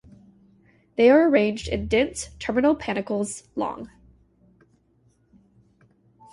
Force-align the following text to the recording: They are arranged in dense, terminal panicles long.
They 0.95 1.11
are 1.11 1.29
arranged 1.29 1.67
in 1.67 1.87
dense, 1.87 2.29
terminal 2.39 2.75
panicles 2.75 3.43
long. 3.55 3.91